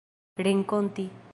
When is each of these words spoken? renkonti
renkonti 0.43 1.05